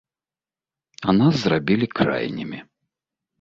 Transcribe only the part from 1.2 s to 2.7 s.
зрабілі крайнімі.